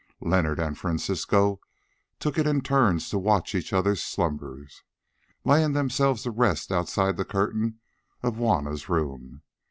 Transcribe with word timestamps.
Leonard 0.21 0.57
and 0.57 0.79
Francisco 0.79 1.61
took 2.17 2.39
it 2.39 2.47
in 2.47 2.61
turns 2.61 3.07
to 3.07 3.19
watch 3.19 3.53
each 3.53 3.71
other's 3.71 4.01
slumbers, 4.01 4.81
laying 5.45 5.73
themselves 5.73 6.23
to 6.23 6.31
rest 6.31 6.71
outside 6.71 7.17
the 7.17 7.23
curtain 7.23 7.79
of 8.23 8.37
Juanna's 8.37 8.89
room. 8.89 9.43